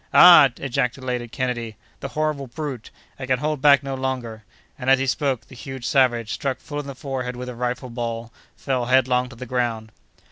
"Ah!" 0.15 0.49
ejaculated 0.57 1.31
Kennedy, 1.31 1.77
"the 1.99 2.07
horrible 2.17 2.47
brute! 2.47 2.89
I 3.19 3.27
can 3.27 3.37
hold 3.37 3.61
back 3.61 3.83
no 3.83 3.93
longer," 3.93 4.43
and, 4.75 4.89
as 4.89 4.97
he 4.97 5.05
spoke, 5.05 5.41
the 5.41 5.53
huge 5.53 5.85
savage, 5.85 6.33
struck 6.33 6.57
full 6.59 6.79
in 6.79 6.87
the 6.87 6.95
forehead 6.95 7.35
with 7.35 7.49
a 7.49 7.55
rifle 7.55 7.91
ball, 7.91 8.33
fell 8.57 8.85
headlong 8.85 9.29
to 9.29 9.35
the 9.35 9.45
ground. 9.45 9.91